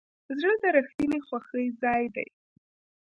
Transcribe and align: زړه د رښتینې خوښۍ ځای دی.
زړه 0.39 0.53
د 0.61 0.63
رښتینې 0.77 1.19
خوښۍ 1.27 1.65
ځای 1.81 2.03
دی. 2.15 2.27